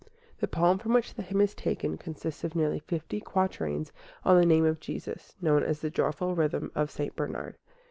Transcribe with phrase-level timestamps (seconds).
[0.39, 3.91] The poem from which the hymn is taken consists of nearly fifty quatrains
[4.25, 7.15] on the name of Jesus, known as the Joyful Rhythm of St.
[7.15, 7.59] Bernard.